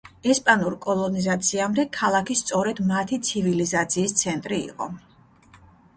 ესპანურ 0.33 0.75
კოლონიზაციამდე, 0.85 1.85
ქალაქი 1.99 2.39
სწორედ 2.41 2.83
მათი 2.93 3.19
ცივილიზაციის 3.29 4.19
ცენტრი 4.23 4.63
იყო. 4.71 4.93